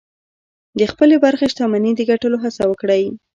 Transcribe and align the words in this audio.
د 0.79 0.81
خپلې 0.91 1.15
برخې 1.25 1.45
شتمني 1.51 1.91
د 1.95 2.01
ګټلو 2.11 2.37
هڅه 2.43 2.63
وکړئ. 2.67 3.03